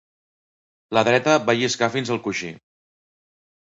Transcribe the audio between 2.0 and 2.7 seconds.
al coixí.